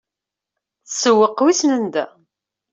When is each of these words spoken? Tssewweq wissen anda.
Tssewweq 0.87 1.39
wissen 1.45 1.71
anda. 1.77 2.05